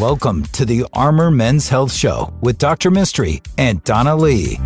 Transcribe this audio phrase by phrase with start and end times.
[0.00, 2.90] Welcome to the Armor Men's Health Show with Dr.
[2.90, 4.58] Mistry and Donna Lee.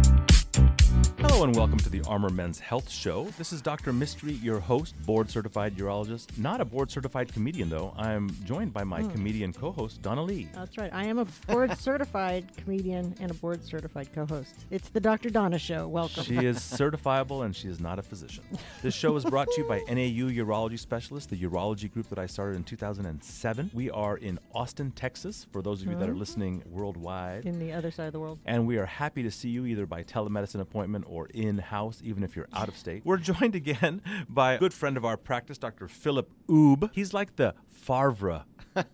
[1.55, 3.29] And welcome to the Armor Men's Health Show.
[3.39, 3.93] This is Dr.
[3.93, 6.37] Mistry, your host, board certified urologist.
[6.37, 7.95] Not a board certified comedian, though.
[7.97, 9.11] I'm joined by my hmm.
[9.11, 10.49] comedian co host, Donna Lee.
[10.53, 10.93] That's right.
[10.93, 14.67] I am a board certified comedian and a board certified co host.
[14.73, 15.31] It's the Dr.
[15.31, 15.87] Donna Show.
[15.87, 16.25] Welcome.
[16.25, 18.43] She is certifiable and she is not a physician.
[18.83, 22.27] This show is brought to you by NAU Urology Specialists, the urology group that I
[22.27, 23.71] started in 2007.
[23.73, 26.19] We are in Austin, Texas, for those of you that are hmm?
[26.19, 27.47] listening worldwide.
[27.47, 28.41] In the other side of the world.
[28.45, 32.23] And we are happy to see you either by telemedicine appointment or in house, even
[32.23, 33.03] if you're out of state.
[33.05, 35.89] We're joined again by a good friend of our practice, Dr.
[35.89, 36.91] Philip Oubre.
[36.93, 38.45] He's like the Favre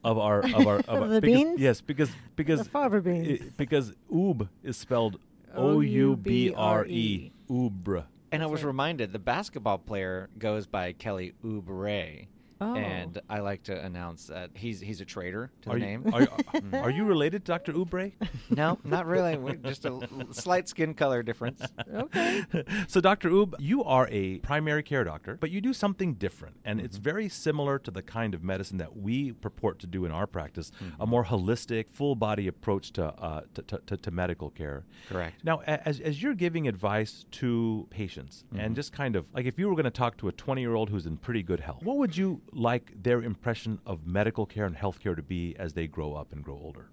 [0.05, 1.61] of our of our Of our- the because- beans?
[1.61, 3.41] Yes, because because The Favre beans.
[3.41, 5.19] i- because Oubre is spelled
[5.55, 7.33] O U B R E.
[7.49, 8.05] Oobre.
[8.33, 8.69] And I was right.
[8.69, 12.27] reminded the basketball player goes by Kelly Oubre.
[12.63, 12.75] Oh.
[12.75, 16.11] And I like to announce that he's he's a traitor to Are the you, name.
[16.13, 17.73] are, you- are you related to Dr.
[17.73, 18.13] Oubre?
[18.51, 19.39] no, not really.
[19.39, 21.63] We're just a slight skin color difference.
[21.93, 22.45] Okay.
[22.89, 23.31] so, Dr.
[23.31, 26.57] Oubre, you are a primary care doctor, but you do something different.
[26.65, 27.05] And it's mm-hmm.
[27.05, 30.71] very similar to the kind of medicine that we purport to do in our practice
[30.81, 31.11] a mm-hmm.
[31.11, 34.85] more holistic, full body approach to, uh, to, to, to, to medical care.
[35.09, 35.43] Correct.
[35.45, 38.75] Now, as, as you're giving advice to patients and mm-hmm.
[38.75, 40.91] just kind of like if you were going to talk to a 20 year old
[40.91, 44.77] who's in pretty good health, what would you like their impression of medical care and
[44.77, 46.91] healthcare to be as they grow up and grow older?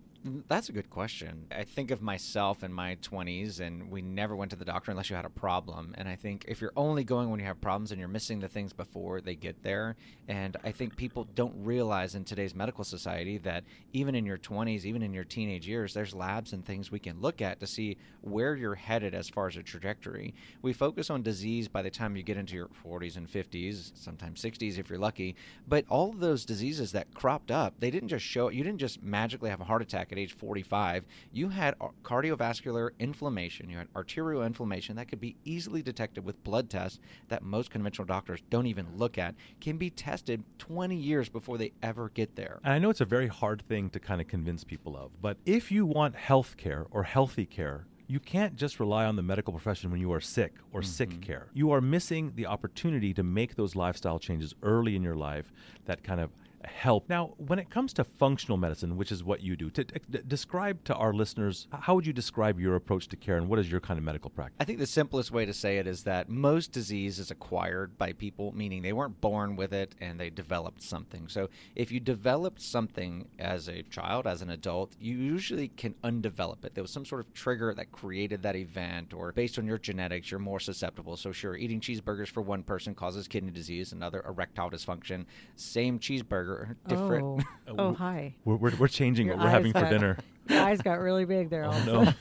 [0.48, 1.48] That's a good question.
[1.52, 5.10] I think of myself in my 20s, and we never went to the doctor unless
[5.10, 5.96] you had a problem.
[5.98, 8.48] And I think if you're only going when you have problems and you're missing the
[8.48, 9.96] things before they get there,
[10.28, 14.86] and I think people don't realize in today's medical society that even in your 20s,
[14.86, 17.98] even in your teenage years, there's labs and things we can look at to see
[18.22, 20.34] where you're headed as far as a trajectory.
[20.62, 24.42] We focus on disease by the time you get into your 40s and 50s, sometimes
[24.42, 25.36] 60s if you're lucky.
[25.68, 29.02] But all of those diseases that cropped up, they didn't just show you didn't just
[29.02, 31.06] magically have a heart attack at age 45.
[31.32, 36.70] You had cardiovascular inflammation, you had arterial inflammation that could be easily detected with blood
[36.70, 41.58] tests that most conventional doctors don't even look at, can be tested 20 years before
[41.58, 42.60] they ever get there.
[42.64, 45.38] And I know it's a very hard thing to kind of convince people of, but
[45.46, 49.52] if you want health care or healthy care, you can't just rely on the medical
[49.52, 51.20] profession when you are sick or sick mm-hmm.
[51.20, 51.48] care.
[51.54, 55.52] You are missing the opportunity to make those lifestyle changes early in your life
[55.86, 56.32] that kind of
[56.66, 57.10] help.
[57.10, 60.84] Now, when it comes to functional medicine, which is what you do, to, d- describe
[60.86, 63.80] to our listeners how would you describe your approach to care and what is your
[63.80, 64.58] kind of medical practice?
[64.60, 68.14] I think the simplest way to say it is that most disease is acquired by
[68.14, 71.28] people, meaning they weren't born with it and they developed something.
[71.28, 76.66] So if you developed something as a child, as an adult, you usually can undevelop
[76.66, 76.74] it.
[76.74, 80.32] There was some sort of trigger that created that event, or based on your genetics,
[80.32, 81.18] you're more susceptible.
[81.18, 85.26] So, sure, eating cheeseburgers for one person causes kidney disease, another erectile dysfunction.
[85.56, 86.57] Same cheeseburger,
[86.88, 87.44] different.
[87.68, 88.36] Oh, uh, oh hi.
[88.46, 90.18] We're, we're, we're changing Your what we're having eyes for dinner.
[90.50, 91.66] Your eyes got really big there.
[91.66, 92.14] all of a No.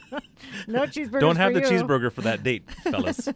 [0.72, 0.80] sudden.
[0.80, 1.20] no cheeseburgers.
[1.20, 1.82] Don't have for the you.
[1.82, 3.28] cheeseburger for that date, fellas.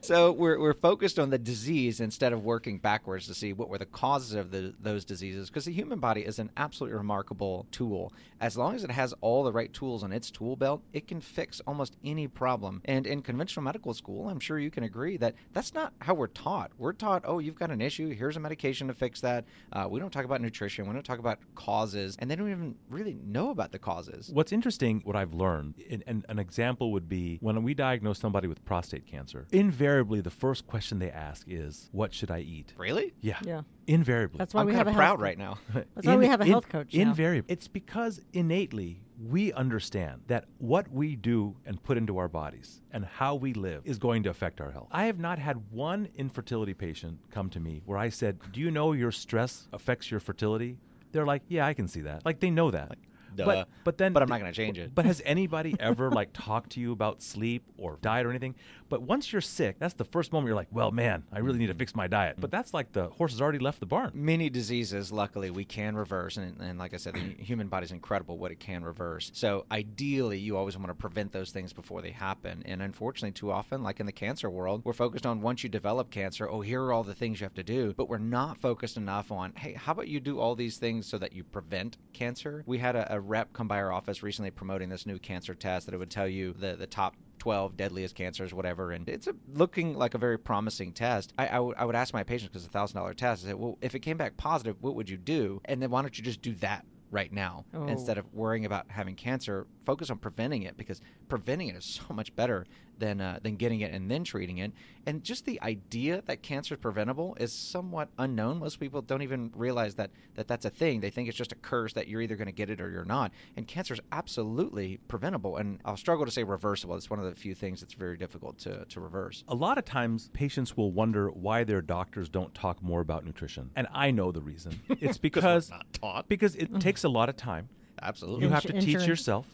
[0.00, 3.78] so we're, we're focused on the disease instead of working backwards to see what were
[3.78, 8.12] the causes of the, those diseases because the human body is an absolutely remarkable tool
[8.40, 11.20] as long as it has all the right tools on its tool belt it can
[11.20, 15.34] fix almost any problem and in conventional medical school i'm sure you can agree that
[15.52, 18.88] that's not how we're taught we're taught oh you've got an issue here's a medication
[18.88, 22.30] to fix that uh, we don't talk about nutrition we don't talk about causes and
[22.30, 26.26] they don't even really know about the causes What's interesting, what I've learned, and, and
[26.28, 30.98] an example would be when we diagnose somebody with prostate cancer, invariably the first question
[30.98, 32.74] they ask is, What should I eat?
[32.76, 33.38] really Yeah.
[33.44, 33.62] Yeah.
[33.86, 34.38] Invariably.
[34.38, 35.58] That's why i'm we kind have of a proud health right now
[35.94, 37.02] That's why we have a health coach now.
[37.02, 37.52] Invariably.
[37.52, 43.04] It's because innately we understand that what we do and put into our bodies and
[43.04, 44.88] how we live is going to affect our health.
[44.90, 48.70] I have not had one infertility patient come to me where I said, Do you
[48.70, 50.78] know your stress affects your fertility?
[51.12, 52.24] They're like, Yeah, I can see that.
[52.24, 52.96] Like they know that.
[53.36, 53.44] Duh.
[53.44, 54.94] But, but then But I'm not gonna change it.
[54.94, 58.54] But has anybody ever like talked to you about sleep or diet or anything?
[58.88, 61.66] But once you're sick, that's the first moment you're like, well, man, I really need
[61.68, 62.36] to fix my diet.
[62.38, 64.10] But that's like the horse has already left the barn.
[64.14, 68.38] many diseases luckily we can reverse and, and like i said the human body's incredible
[68.38, 72.10] what it can reverse so ideally you always want to prevent those things before they
[72.10, 75.68] happen and unfortunately too often like in the cancer world we're focused on once you
[75.68, 78.58] develop cancer oh here are all the things you have to do but we're not
[78.58, 81.96] focused enough on hey how about you do all these things so that you prevent
[82.12, 85.54] cancer we had a, a rep come by our office recently promoting this new cancer
[85.54, 88.92] test that it would tell you the, the top 12 deadliest cancers, whatever.
[88.92, 91.32] And it's a, looking like a very promising test.
[91.36, 93.44] I, I, w- I would ask my patients because it's a thousand dollar test.
[93.44, 95.60] I said, well, if it came back positive, what would you do?
[95.66, 97.86] And then why don't you just do that right now Oh.
[97.86, 99.66] instead of worrying about having cancer?
[99.84, 102.66] Focus on preventing it because preventing it is so much better
[102.98, 104.72] than uh, than getting it and then treating it.
[105.06, 108.58] And just the idea that cancer is preventable is somewhat unknown.
[108.58, 111.00] Most people don't even realize that, that that's a thing.
[111.00, 113.04] They think it's just a curse that you're either going to get it or you're
[113.04, 113.30] not.
[113.54, 115.58] And cancer is absolutely preventable.
[115.58, 116.96] And I'll struggle to say reversible.
[116.96, 119.44] It's one of the few things that's very difficult to, to reverse.
[119.48, 123.70] A lot of times, patients will wonder why their doctors don't talk more about nutrition,
[123.76, 124.80] and I know the reason.
[125.00, 126.28] It's because not taught.
[126.28, 127.68] because it takes a lot of time.
[128.00, 128.46] Absolutely.
[128.46, 129.06] You have to Insu- teach insurance.
[129.06, 129.46] yourself,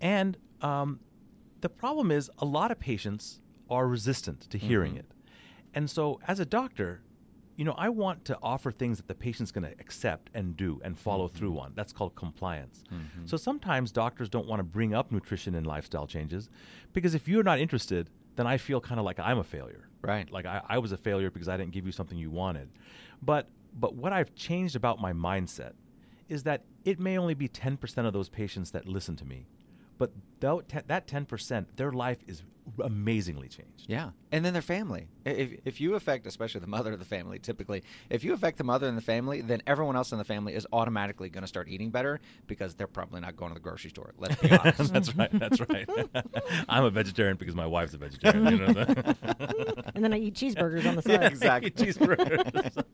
[0.00, 1.00] and um,
[1.62, 5.00] the problem is a lot of patients are resistant to hearing mm-hmm.
[5.00, 5.12] it,
[5.74, 7.02] and so as a doctor.
[7.54, 10.80] You know, I want to offer things that the patient's going to accept and do
[10.82, 11.58] and follow through mm-hmm.
[11.58, 11.72] on.
[11.74, 12.82] That's called compliance.
[12.90, 13.26] Mm-hmm.
[13.26, 16.48] So sometimes doctors don't want to bring up nutrition and lifestyle changes
[16.94, 19.86] because if you're not interested, then I feel kind of like I'm a failure.
[20.00, 20.28] Right.
[20.32, 22.70] Like I, I was a failure because I didn't give you something you wanted.
[23.20, 25.72] But but what I've changed about my mindset
[26.28, 29.46] is that it may only be 10% of those patients that listen to me,
[29.98, 32.42] but tho- that 10%, their life is
[32.82, 33.86] amazingly changed.
[33.88, 35.08] Yeah, and then their family.
[35.24, 38.64] If, if you affect, especially the mother of the family, typically, if you affect the
[38.64, 41.68] mother in the family, then everyone else in the family is automatically going to start
[41.68, 44.14] eating better because they're probably not going to the grocery store.
[44.16, 44.92] Let's be honest.
[44.92, 45.30] that's right.
[45.32, 45.88] That's right.
[46.68, 48.46] I'm a vegetarian because my wife's a vegetarian.
[48.46, 49.14] You know?
[49.94, 51.24] And then I eat cheeseburgers on the side.
[51.24, 51.70] exactly.
[51.70, 52.84] cheeseburgers.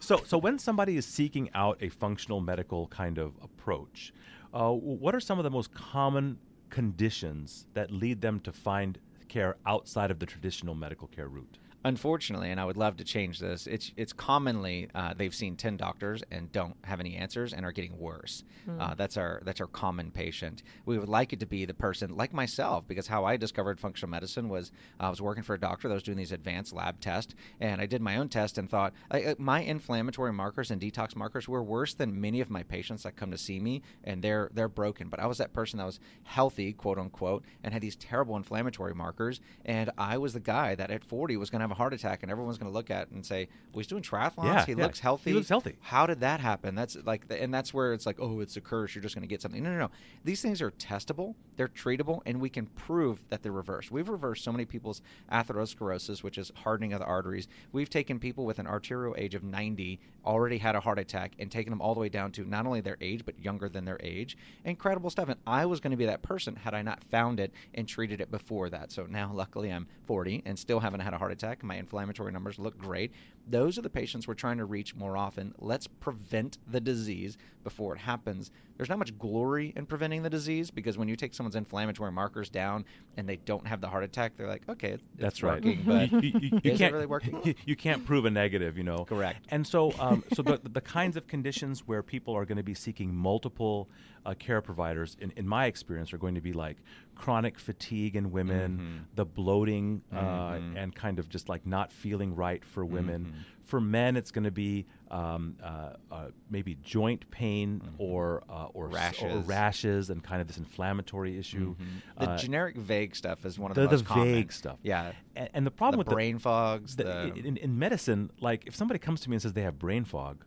[0.00, 4.12] so, so when somebody is seeking out a functional medical kind of approach,
[4.56, 6.38] uh, what are some of the most common
[6.70, 8.98] conditions that lead them to find
[9.28, 11.58] care outside of the traditional medical care route?
[11.86, 15.76] Unfortunately, and I would love to change this, it's it's commonly uh, they've seen ten
[15.76, 18.42] doctors and don't have any answers and are getting worse.
[18.80, 20.64] Uh, that's our that's our common patient.
[20.84, 24.10] We would like it to be the person like myself because how I discovered functional
[24.10, 27.36] medicine was I was working for a doctor that was doing these advanced lab tests,
[27.60, 31.14] and I did my own test and thought I, uh, my inflammatory markers and detox
[31.14, 34.50] markers were worse than many of my patients that come to see me, and they're
[34.52, 35.08] they're broken.
[35.08, 38.92] But I was that person that was healthy, quote unquote, and had these terrible inflammatory
[38.92, 41.94] markers, and I was the guy that at 40 was going to have a heart
[41.94, 44.44] attack, and everyone's going to look at it and say, "Well, he's doing triathlons.
[44.44, 44.84] Yeah, he yeah.
[44.84, 45.30] looks healthy.
[45.30, 46.74] He looks healthy." How did that happen?
[46.74, 48.94] That's like, and that's where it's like, oh, it's a curse.
[48.94, 49.62] You're just going to get something.
[49.62, 49.90] No, no, no.
[50.24, 51.34] These things are testable.
[51.56, 53.90] They're treatable, and we can prove that they're reversed.
[53.90, 55.00] We've reversed so many people's
[55.32, 57.48] atherosclerosis, which is hardening of the arteries.
[57.72, 61.50] We've taken people with an arterial age of 90, already had a heart attack, and
[61.50, 63.98] taken them all the way down to not only their age but younger than their
[64.02, 64.36] age.
[64.64, 65.28] Incredible stuff.
[65.28, 68.20] And I was going to be that person had I not found it and treated
[68.20, 68.92] it before that.
[68.92, 71.55] So now, luckily, I'm 40 and still haven't had a heart attack.
[71.62, 73.12] My inflammatory numbers look great.
[73.48, 75.54] Those are the patients we're trying to reach more often.
[75.58, 78.50] Let's prevent the disease before it happens.
[78.76, 82.50] There's not much glory in preventing the disease because when you take someone's inflammatory markers
[82.50, 82.84] down
[83.16, 85.64] and they don't have the heart attack, they're like, okay, it's That's right.
[85.64, 87.40] working, but you, you- you- is can't it really working?
[87.44, 89.04] You, you can't prove a negative, you know.
[89.04, 89.46] Correct.
[89.50, 92.74] And so, um, so the, the kinds of conditions where people are going to be
[92.74, 93.88] seeking multiple
[94.26, 96.76] uh, care providers, in, in my experience, are going to be like
[97.14, 102.64] chronic fatigue in women, the bloating, uh, and kind of just like not feeling right
[102.64, 103.32] for women.
[103.64, 108.86] For men, it's going to be um, uh, uh, maybe joint pain or uh, or,
[108.96, 109.46] s- or Rashes.
[109.46, 111.74] rashes and kind of this inflammatory issue.
[112.18, 114.32] The Uh, generic vague stuff is one of the, the, the most common.
[114.32, 114.78] vague stuff.
[114.82, 115.12] Yeah.
[115.34, 116.94] And, and the problem with the with brain fogs.
[116.94, 119.78] the, The, in, in medicine, like if somebody comes to me and says they have
[119.80, 120.44] brain fog,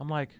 [0.00, 0.30] I'm like,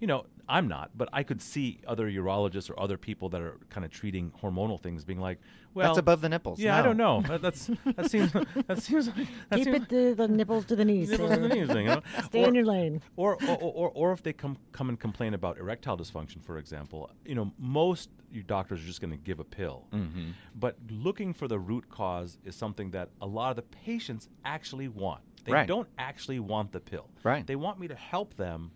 [0.00, 3.58] you know, I'm not, but I could see other urologists or other people that are
[3.68, 5.38] kind of treating hormonal things being like,
[5.74, 6.58] well, that's above the nipples.
[6.60, 7.20] Yeah, I don't know.
[7.22, 10.76] That, that's that seems that seems like that Keep seems, it to the nipples to
[10.76, 11.10] the knees.
[11.10, 12.02] nipples in the knees thing, you know?
[12.24, 13.02] Stay or, in your lane.
[13.16, 17.10] or, or, or, or if they come come and complain about erectile dysfunction, for example,
[17.24, 19.86] you know, most you doctors are just going to give a pill.
[19.92, 20.30] Mm-hmm.
[20.54, 24.88] But looking for the root cause is something that a lot of the patients actually
[24.88, 25.20] want.
[25.44, 25.68] They Right.
[25.68, 27.08] don't actually want the pill.
[27.22, 27.46] Right.
[27.46, 28.70] They want me to help them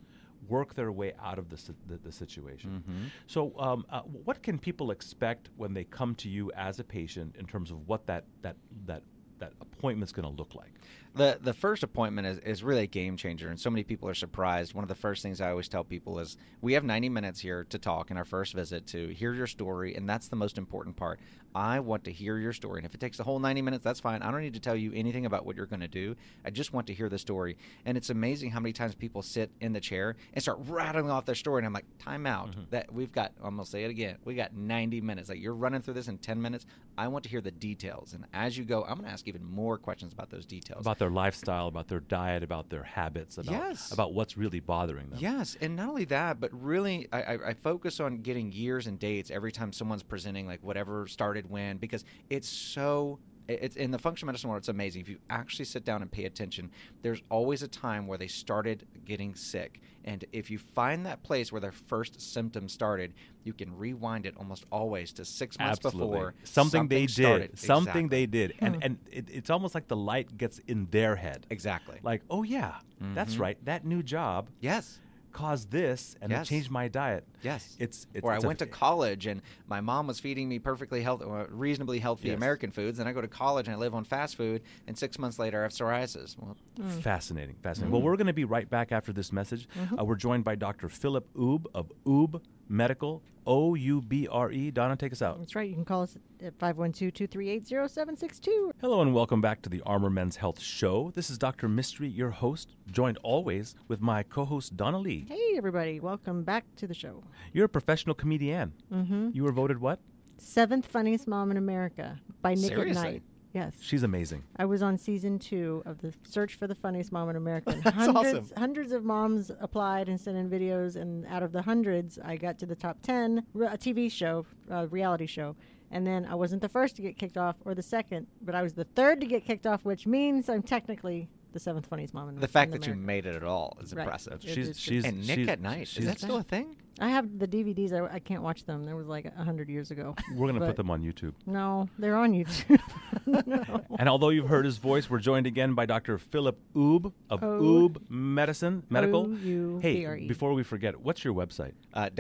[0.51, 2.83] work their way out of the, si- the, the situation.
[2.83, 3.05] Mm-hmm.
[3.27, 7.37] So, um, uh, what can people expect when they come to you as a patient
[7.39, 9.03] in terms of what that that that
[9.39, 10.73] that appointment's going to look like?
[11.15, 14.15] The the first appointment is, is really a game changer and so many people are
[14.15, 14.75] surprised.
[14.75, 17.65] One of the first things i always tell people is we have 90 minutes here
[17.71, 20.97] to talk in our first visit to hear your story and that's the most important
[20.97, 21.19] part.
[21.53, 23.99] I want to hear your story and if it takes the whole 90 minutes that's
[23.99, 24.23] fine.
[24.23, 26.15] I don't need to tell you anything about what you're going to do.
[26.45, 27.57] I just want to hear the story.
[27.85, 31.25] And it's amazing how many times people sit in the chair and start rattling off
[31.25, 32.53] their story and i'm like time out.
[32.53, 32.61] Mm-hmm.
[32.71, 35.29] That we've got i'm going to say it again we got 90 minutes.
[35.29, 36.67] Like you're running through this in 10 minutes.
[36.97, 39.45] I want to hear the details and as you go i'm going to ask even
[39.45, 40.83] more questions about those details.
[40.83, 43.91] About their lifestyle, about their diet, about their habits, about Yes.
[43.91, 45.19] about what's really bothering them.
[45.21, 49.01] Yes, and not only that, but really, I, I, I focus on getting years and
[49.01, 53.99] dates every time someone's presenting, like whatever started when, because it's so it's in the
[53.99, 54.61] functional medicine world.
[54.61, 56.71] It's amazing if you actually sit down and pay attention.
[57.03, 61.51] There's always a time where they started getting sick, and if you find that place
[61.51, 63.13] where their first symptom started,
[63.45, 66.13] you can rewind it almost always to six months Absolutely.
[66.15, 67.59] before something, they did.
[67.59, 68.09] Something Exactly.
[68.09, 68.55] they did.
[68.61, 71.47] And and it, it's almost like the light gets in their head.
[71.51, 72.77] exactly Like, oh yeah,
[73.15, 73.41] that's Mhm.
[73.41, 73.65] right.
[73.65, 75.01] That new job yes.
[75.33, 76.47] Caused this and Yes.
[76.47, 77.25] it changed my diet.
[77.43, 77.77] Yes.
[77.79, 80.59] It's, it's or it's I a- went to college and my mom was feeding me
[80.59, 82.37] perfectly healthy, reasonably healthy Yes.
[82.37, 82.99] American foods.
[82.99, 85.61] And I go to college and I live on fast food, and six months later
[85.61, 86.37] I have psoriasis.
[86.39, 86.57] Well,
[87.01, 87.87] Fascinating, fascinating.
[87.87, 87.93] Mm-hmm.
[87.93, 89.69] Well, we're going to be right back after this message.
[89.99, 90.89] Uh, we're joined by Dr.
[90.89, 94.71] Philip Oubre of Oubre Medical, O U B R E.
[94.71, 95.39] Donna, take us out.
[95.39, 95.69] That's right.
[95.69, 98.73] You can call us at 512 238 0762.
[98.81, 101.11] Hello and welcome back to the Armor Men's Health Show.
[101.15, 101.69] This is Dr.
[101.69, 105.27] Mistry, your host, joined always with my co-host Donna Lee.
[105.29, 105.99] Hey, everybody.
[105.99, 107.25] Welcome back to the show.
[107.53, 108.73] You're a professional comedian.
[108.93, 109.31] Mm-hmm.
[109.33, 109.99] You were voted what?
[110.39, 112.91] Seventh Funniest Mom in America by Nick Seriously?
[112.91, 113.23] at Nite.
[113.53, 113.75] Yes.
[113.81, 114.45] She's amazing.
[114.57, 117.71] I was on season two of the Search for the Funniest Mom in America.
[117.73, 118.57] and That's hundreds, awesome.
[118.57, 122.59] hundreds of moms applied and sent in videos, and out of the hundreds, I got
[122.61, 123.45] to the top ten.
[123.55, 125.57] re- A TV show, a reality show,
[125.91, 128.63] and then I wasn't the first to get kicked off or the second, but I
[128.63, 132.29] was the third to get kicked off, which means I'm technically the seventh funniest mom
[132.29, 134.05] in the fact in that you made it at all is Right.
[134.05, 134.35] impressive.
[134.45, 136.77] It She's is she's and Nick she's- at Nite, is that still a thing?
[136.99, 137.93] I have the DVDs.
[137.93, 138.85] I, I can't watch them.
[138.85, 140.15] There was like a hundred years ago.
[140.35, 141.33] We're going to put them on YouTube.
[141.47, 142.81] No, they're on YouTube.
[143.47, 143.85] no.
[143.99, 146.19] And although you've heard his voice, we're joined again by Dr.
[146.19, 149.23] Philip Oubre of O- Oubre Medicine Medical.
[149.27, 150.21] O-U-B-R-E.
[150.23, 151.73] Hey, before we forget, what's your website?
[151.95, 152.11] Uh,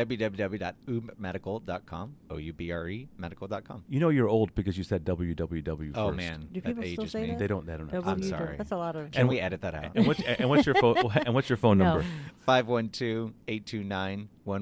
[0.90, 2.14] www.oubremedical.com.
[2.30, 3.84] O U B R E medical.com.
[3.88, 6.16] You know you're old because you said www Oh first.
[6.16, 7.26] man, Do that people still ages say me.
[7.30, 7.38] that?
[7.38, 7.66] They don't.
[7.66, 7.92] They don't.
[7.92, 8.00] Know.
[8.00, 8.56] W- sorry.
[8.56, 9.10] That's a lot of.
[9.12, 9.92] Can And we edit that out?
[9.94, 10.96] And what's and what's your phone
[11.26, 11.84] and what's your phone No.
[11.84, 12.04] number?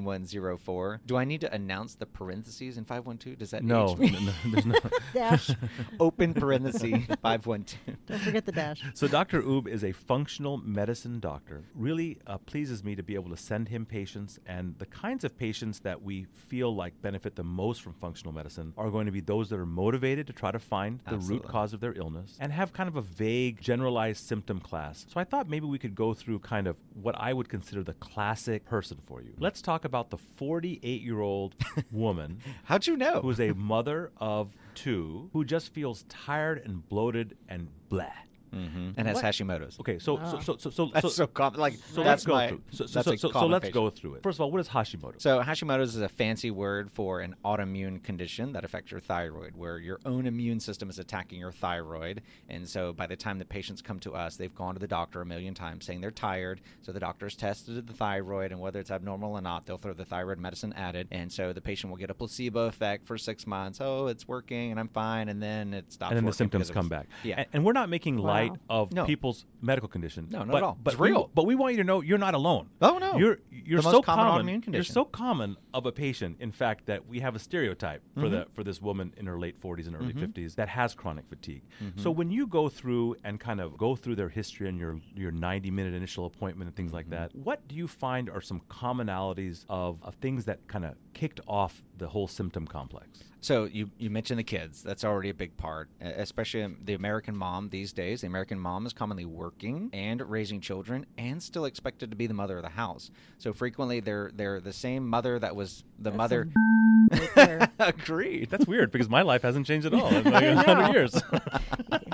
[0.04, 1.00] 512-829-1104.
[1.06, 3.38] Do I need to announce the parentheses in 512?
[3.38, 4.10] Does that No, age me?
[4.10, 4.74] no, no, there's no.
[5.14, 5.50] Dash.
[6.00, 6.80] Open parenthesis
[7.22, 7.96] 512.
[8.06, 8.82] Don't forget the dash.
[8.94, 9.42] So Dr.
[9.42, 11.62] Oubre is a functional medicine doctor.
[11.74, 15.36] Really uh, pleases me to be able to send him patients, and the kinds of
[15.36, 19.20] patients that we feel like benefit the most from functional medicine are going to be
[19.20, 22.52] those that are motivated to try to find the root cause of their illness and
[22.52, 25.06] have kind of a vague, generalized symptom class.
[25.08, 27.94] So I thought maybe we could go through kind of what I would consider the
[27.94, 29.34] classic person for you.
[29.38, 31.56] Let's talk about the 48 year old
[31.90, 33.20] woman How'd you know?
[33.22, 38.06] who is a mother of two who just feels tired and bloated and blah.
[38.52, 38.94] Mhm.
[38.96, 39.24] And has What?
[39.24, 39.78] Hashimoto's.
[39.80, 40.38] Okay, so Ah.
[40.40, 41.60] so so so so, That's so, common.
[41.60, 42.62] Like so that's let's go my, through.
[42.70, 43.74] So so that's so, so, so let's patient.
[43.74, 44.22] go through it.
[44.22, 45.22] First of all, what is Hashimoto's?
[45.22, 49.78] So Hashimoto's is a fancy word for an autoimmune condition that affects your thyroid, where
[49.78, 52.22] your own immune system is attacking your thyroid.
[52.48, 55.20] And so by the time the patients come to us, they've gone to the doctor
[55.20, 56.60] a million times saying they're tired.
[56.82, 60.04] So the doctor's tested the thyroid, and whether it's abnormal or not, they'll throw the
[60.04, 61.08] thyroid medicine at it.
[61.10, 63.80] And so the patient will get a placebo effect for six months.
[63.80, 65.28] Oh, it's working, and I'm fine.
[65.28, 66.10] And then it stops.
[66.10, 67.06] and then the symptoms come back.
[67.22, 67.36] Yeah.
[67.38, 68.56] And, and we're not making light Wow.
[68.70, 69.04] of No.
[69.04, 70.28] people's medical condition.
[70.30, 70.78] No, not but, at all.
[70.82, 71.30] But It's we- real.
[71.34, 72.68] but we want you to know you're not alone.
[72.80, 73.16] Oh, no.
[73.18, 74.92] You're you're The so most common autoimmune You're condition.
[74.94, 78.30] so common of a patient, in fact, that we have a stereotype for Mm-hmm.
[78.30, 81.62] the for this woman in her late 40s and early 50s that has chronic fatigue.
[81.82, 82.00] Mm-hmm.
[82.00, 85.30] So when you go through and kind of go through their history and your your
[85.32, 87.14] 90 minute initial appointment and things like Mm-hmm.
[87.14, 91.40] that, what do you find are some commonalities of, of things that kind of kicked
[91.46, 93.24] off the whole symptom complex?
[93.40, 94.82] So you, you mentioned the kids.
[94.82, 98.22] That's already a big part, especially um, the American mom these days.
[98.22, 102.34] The American mom is commonly working and raising children and still expected to be the
[102.34, 103.10] mother of the house.
[103.38, 106.48] So frequently they're they're the same mother that was the That's mother.
[106.52, 107.70] some right there.
[107.78, 108.50] Agreed.
[108.50, 111.14] That's weird because my life hasn't changed at all in like I 100 years.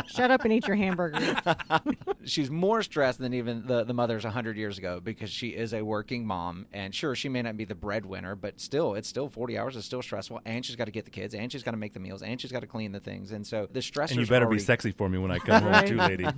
[0.06, 1.36] Shut up and eat your hamburger.
[2.24, 5.82] She's more stressed than even the, the mothers 100 years ago because she is a
[5.82, 6.66] working mom.
[6.72, 9.76] And sure, she may not be the breadwinner, but still, it's still 40 hours.
[9.76, 10.40] It's still stressful.
[10.44, 12.40] And she's got to get the kids, and she's got to make the meals, and
[12.40, 13.32] she's got to clean the things.
[13.32, 15.86] And so the stress and you better be sexy for me when I come home
[15.86, 16.24] too, lady.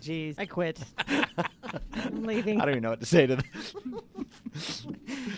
[0.00, 0.78] Jeez, I quit.
[1.94, 2.60] I'm leaving.
[2.60, 4.00] I don't even know what to say to them.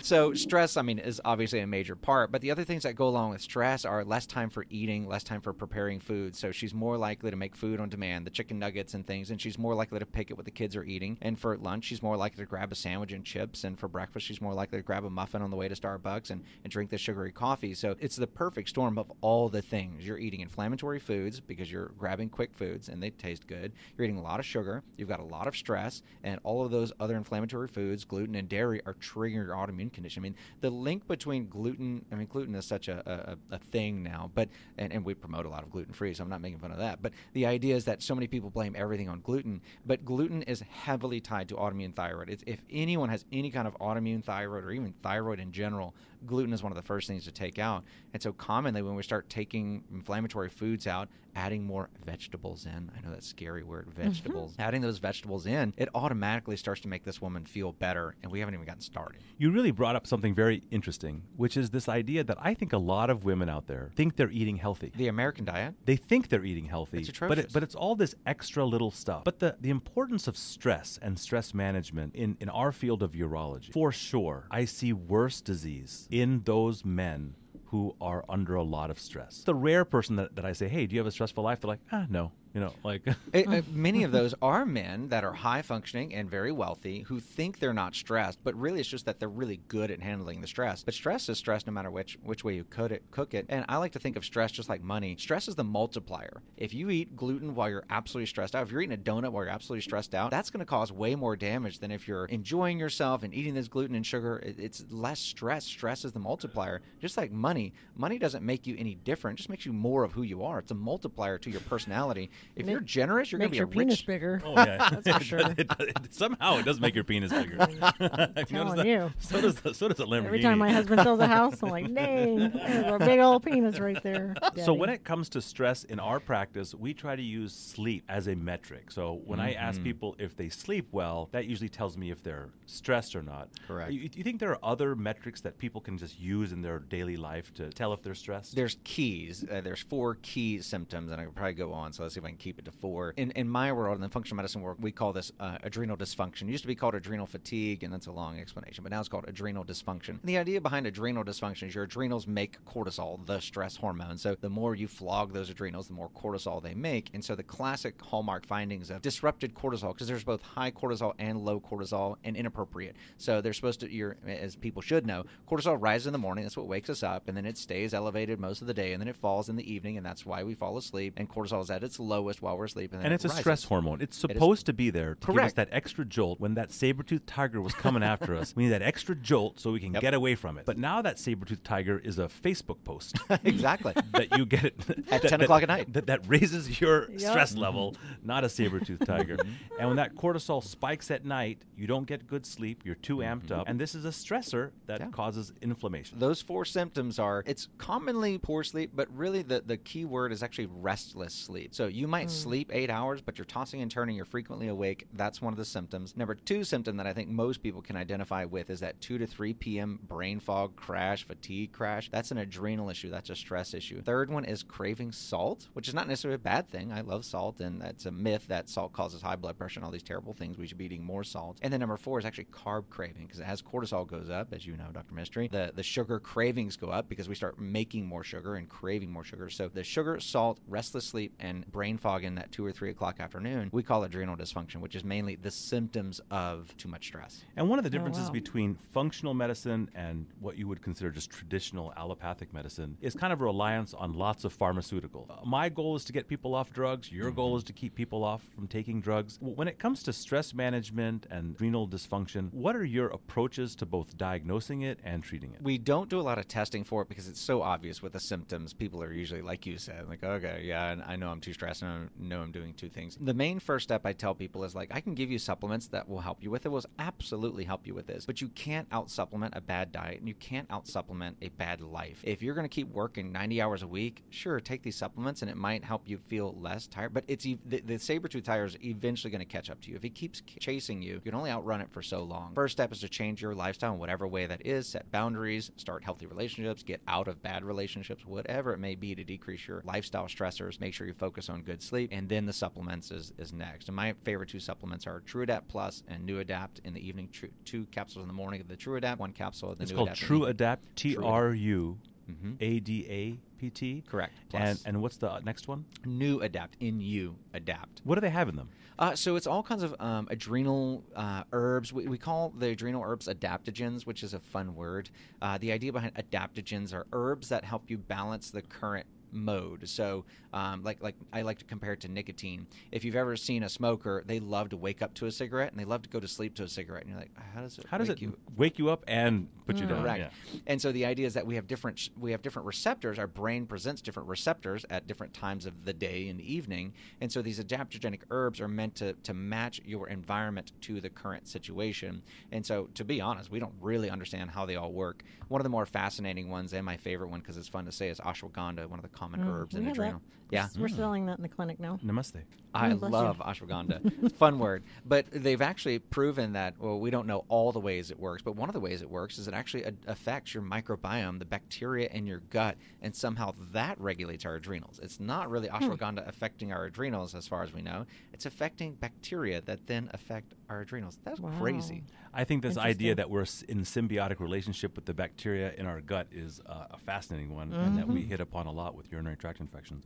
[0.07, 3.09] So stress, I mean, is obviously a major part, but the other things that go
[3.09, 6.33] along with stress are less time for eating, less time for preparing food.
[6.33, 9.41] So she's more likely to make food on demand, the chicken nuggets and things, and
[9.41, 11.17] she's more likely to pick it what the kids are eating.
[11.21, 14.25] And for lunch, she's more likely to grab a sandwich and chips, and for breakfast,
[14.25, 16.89] she's more likely to grab a muffin on the way to Starbucks and, and drink
[16.89, 17.73] the sugary coffee.
[17.73, 20.07] So it's the perfect storm of all the things.
[20.07, 23.73] You're eating inflammatory foods because you're grabbing quick foods and they taste good.
[23.97, 24.83] You're eating a lot of sugar.
[24.95, 28.47] You've got a lot of stress, and all of those other inflammatory foods, gluten and
[28.47, 30.21] dairy, are triggering your autoimmune condition.
[30.21, 34.03] I mean, the link between gluten, I mean, gluten is such a, a, a thing
[34.03, 36.59] now, but, and, and we promote a lot of gluten free, so I'm not making
[36.59, 37.01] fun of that.
[37.01, 40.61] But the idea is that so many people blame everything on gluten, but gluten is
[40.61, 42.29] heavily tied to autoimmune thyroid.
[42.29, 45.93] It's, if anyone has any kind of autoimmune thyroid or even thyroid in general,
[46.25, 47.83] gluten is one of the first things to take out.
[48.13, 53.01] And so commonly when we start taking inflammatory foods out, adding more vegetables in, I
[53.05, 54.01] know that's scary word, Mm-hmm.
[54.09, 58.15] vegetables, adding those vegetables in, it automatically starts to make this woman feel better.
[58.23, 59.21] And we haven't even gotten started.
[59.37, 62.77] You really brought up something very interesting, which is this idea that I think a
[62.77, 64.91] lot of women out there think they're eating healthy.
[64.95, 67.53] The American diet, They think they're eating healthy, It's but it, atrocious.
[67.53, 69.23] but it's all this extra little stuff.
[69.23, 73.71] But the, the importance of stress and stress management in, in our field of urology,
[73.71, 78.97] for sure, I see worse disease in those men who are under a lot of
[78.99, 79.43] stress.
[79.43, 81.59] The rare person that, that I say, hey, do you have a stressful life?
[81.59, 82.31] They're like, ah, no.
[82.53, 83.01] You know, like
[83.33, 87.19] It- uh, many of those are men that are high functioning and very wealthy who
[87.19, 90.47] think they're not stressed, but really it's just that they're really good at handling the
[90.47, 90.83] stress.
[90.83, 93.03] But stress is stress no matter which which way you cook it.
[93.11, 95.15] Cook it, and I like to think of stress just like money.
[95.19, 96.41] Stress is the multiplier.
[96.57, 99.43] If you eat gluten while you're absolutely stressed out, if you're eating a donut while
[99.43, 102.79] you're absolutely stressed out, that's going to cause way more damage than if you're enjoying
[102.79, 104.39] yourself and eating this gluten and sugar.
[104.39, 105.63] It- It's less stress.
[105.65, 106.81] Stress is the multiplier.
[106.99, 109.37] Just like money, money doesn't make you any different.
[109.37, 110.59] It just makes you more of who you are.
[110.59, 112.29] It's a multiplier to your personality.
[112.55, 114.41] If Ma- you're generous, you're going to be your a penis rich bigger.
[114.45, 115.39] Oh yeah, That's for sure.
[115.39, 117.57] It- it- it- somehow it does make your penis bigger.
[117.99, 118.85] Have you telling that?
[118.87, 119.11] you.
[119.19, 120.25] So does the, so does a Lamborghini.
[120.25, 123.79] Every time my husband sells a house, I'm like, dang, there's a big old penis
[123.79, 124.33] right there.
[124.63, 128.27] So when it comes to stress in our practice, we try to use sleep as
[128.27, 128.91] a metric.
[128.91, 129.63] So when I Mm-hmm.
[129.63, 133.49] ask people if they sleep well, that usually tells me if they're stressed or not.
[133.67, 133.91] Correct.
[133.91, 137.15] You, you think there are other metrics that people can just use in their daily
[137.17, 138.55] life to tell if they're stressed?
[138.55, 139.45] There's keys.
[139.49, 141.93] Uh, there's four key symptoms, and I could probably go on.
[141.93, 143.13] So let's see if I can keep it to four.
[143.17, 146.43] In in my world, in the functional medicine world, we call this uh, adrenal dysfunction.
[146.43, 149.09] It used to be called adrenal fatigue, and that's a long explanation, but now it's
[149.09, 150.09] called adrenal dysfunction.
[150.09, 154.17] And the idea behind adrenal dysfunction is your adrenals make cortisol, the stress hormone.
[154.17, 157.09] So the more you flog those adrenals, the more cortisol they make.
[157.13, 161.39] And so the classic hallmark findings of disrupted cortisol, because there's both high cortisol and
[161.39, 162.95] low cortisol, and inappropriate.
[163.17, 166.43] So they're supposed to, you're, as people should know, cortisol rises in the morning.
[166.43, 169.01] That's what wakes us up, and then it stays elevated most of the day, and
[169.01, 171.13] then it falls in the evening, and that's why we fall asleep.
[171.17, 173.27] And cortisol is at its lowest while we're asleep, and, then and it it's a
[173.29, 173.39] rises.
[173.41, 174.01] stress hormone.
[174.01, 174.35] It's It is.
[174.35, 177.73] supposed to be there to give us that extra jolt when that saber-toothed tiger was
[177.73, 178.55] coming after us.
[178.55, 180.01] We need that extra jolt so we can Yep.
[180.01, 180.65] get away from it.
[180.65, 183.17] But now that saber-toothed tiger is a Facebook post.
[183.43, 183.93] exactly.
[184.13, 184.75] that you get it
[185.11, 185.93] At that- 10 that- o'clock at night.
[185.93, 187.19] That, that raises your Yup.
[187.31, 187.61] stress mm-hmm.
[187.61, 189.37] level, not a saber tooth tiger.
[189.37, 189.51] Mm-hmm.
[189.79, 192.81] and when that cortisol spikes at night, you don't get good sleep.
[192.85, 193.59] You're too amped mm-hmm.
[193.61, 195.07] up, and this is a stressor that Yeah.
[195.09, 196.19] causes inflammation.
[196.19, 200.43] Those four symptoms are it's commonly poor sleep, but really the, the key word is
[200.43, 201.73] actually restless sleep.
[201.75, 202.31] So you might mm.
[202.31, 205.07] sleep eight hours, but you're tossing and turning, you're frequently awake.
[205.13, 206.15] That's one of the symptoms.
[206.15, 209.27] Number two symptom that I think most people can identify with is that 2 to
[209.27, 209.99] 3 p.m.
[210.07, 212.09] brain fog crash, fatigue crash.
[212.11, 214.01] That's an adrenal issue, that's a stress issue.
[214.01, 216.91] Third one is craving salt, which is not necessarily a bad thing.
[216.91, 219.91] I love salt, and that's a myth that salt causes high blood pressure and all
[219.91, 220.57] these terrible things.
[220.57, 221.57] We should be eating more salt.
[221.61, 224.53] And then number four is actually carb craving, because as it has cortisol goes up,
[224.53, 225.13] as you know, Dr.
[225.13, 229.11] Mistry, the, the sugar cravings go up because we start making more sugar and craving
[229.11, 229.49] more sugar.
[229.49, 233.19] So the sugar, salt, restless sleep, and brain fog in that two or three o'clock
[233.19, 237.43] afternoon, we call adrenal dysfunction, which is mainly the symptoms of too much stress.
[237.55, 238.31] And one of the differences wow.
[238.31, 243.41] between functional medicine and what you would consider just traditional allopathic medicine is kind of
[243.41, 245.27] reliance on lots of pharmaceutical.
[245.29, 247.11] Uh, my goal is to get people off drugs.
[247.11, 249.37] Your goal is to keep people off from taking drugs.
[249.41, 254.17] When it comes to stress management and adrenal dysfunction, what are your approaches to both
[254.17, 255.61] diagnosing it and treating it?
[255.61, 258.19] We don't do a lot of testing for it because it's so obvious with the
[258.19, 258.73] symptoms.
[258.73, 261.83] People are usually, like you said, like, okay, yeah, and I know I'm too stressed
[261.87, 263.17] and I know I'm doing two things.
[263.19, 266.07] The main first step I tell people is like, I can give you supplements that
[266.07, 269.09] will help you with it, will absolutely help you with this, but you can't out
[269.09, 272.21] supplement a bad diet and you can't out supplement a bad life.
[272.23, 275.51] If you're going to keep working 90 hours a week, sure, take these supplements and
[275.51, 278.77] it might help you feel less tired, but it's the, the saber tooth tiger is
[278.83, 279.95] eventually going to catch up to you.
[279.95, 282.53] If he keeps chasing you, you can only outrun it for so long.
[282.53, 286.03] First step is to change your lifestyle in whatever way that is, set boundaries, start
[286.03, 290.25] healthy relationships, get out of bad relationships, whatever it may be to decrease your lifestyle
[290.25, 290.79] stressors.
[290.79, 293.87] Make sure you focus on good sleep, and then the supplements is, is next.
[293.87, 297.29] And my favorite two supplements are TruAdapt Plus and New Adapt in the evening.
[297.31, 299.97] True, two capsules in the morning of the TruAdapt, one capsule of the It's New
[299.97, 300.21] called Adapt.
[300.21, 300.49] in the True evening.
[300.51, 301.97] Adapt, T R U
[302.29, 302.57] Mhm.
[302.59, 304.03] A D A P T.
[304.05, 304.33] Correct.
[304.53, 304.83] And, Plus.
[304.85, 305.85] and what's the uh, next one?
[306.05, 308.01] New Adapt in you Adapt.
[308.03, 308.67] What do they have in them?
[308.99, 311.93] Uh, so it's all kinds of um, adrenal uh, herbs.
[311.93, 315.09] We, we call the adrenal herbs adaptogens, which is a fun word.
[315.41, 319.87] Uh, the idea behind adaptogens are herbs that help you balance the current mode.
[319.89, 322.67] So, um, like like I like to compare it to nicotine.
[322.91, 325.79] If you've ever seen a smoker, they love to wake up to a cigarette and
[325.79, 327.03] they love to go to sleep to a cigarette.
[327.03, 327.85] And you're like, how does it?
[327.89, 328.37] How does wake it You?
[328.55, 330.01] wake you up and put you down?
[330.03, 330.19] Correct.
[330.53, 330.59] Yeah.
[330.67, 333.19] And so the idea is that we have different sh- we have different receptors.
[333.19, 336.93] Our brain presents different receptors at different times of the day and evening.
[337.21, 341.47] And so these adaptogenic herbs are meant to to match your environment to the current
[341.47, 342.21] situation.
[342.51, 345.23] And so to be honest, we don't really understand how they all work.
[345.47, 348.09] One of the more fascinating ones and my favorite one because it's fun to say
[348.09, 350.01] is ashwagandha, one of the common herbs Mm, we in have that.
[350.03, 350.21] adrenal.
[350.49, 350.67] Yeah.
[350.79, 351.99] We're selling that in the clinic now.
[352.05, 352.41] Namaste.
[352.73, 353.17] I Mm, bless you.
[353.17, 354.31] love ashwagandha.
[354.37, 354.83] Fun word.
[355.05, 358.55] But they've actually proven that, well, we don't know all the ways it works, but
[358.55, 362.07] one of the ways it works is it actually a- affects your microbiome, the bacteria
[362.13, 364.99] in your gut, and somehow that regulates our adrenals.
[365.03, 365.75] It's not really Hmm.
[365.83, 368.05] ashwagandha affecting our adrenals, as far as we know.
[368.31, 371.17] It's affecting bacteria that then affect our adrenals.
[371.25, 371.51] That's Wow.
[371.59, 372.03] crazy.
[372.33, 376.27] I think this idea that we're in symbiotic relationship with the bacteria in our gut
[376.31, 378.29] is uh, a fascinating one, and that we Mm-hmm.
[378.29, 380.05] hit upon a lot with urinary tract infections.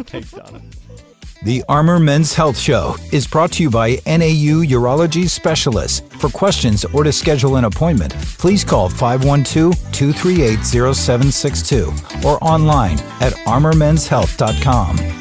[0.07, 0.61] Thanks, Donna.
[1.43, 6.01] The Armor Men's Health Show is brought to you by NAU Urology Specialists.
[6.19, 11.93] For questions or to schedule an appointment, please call 512 238 0762
[12.27, 15.18] or online at armormenshealth.com.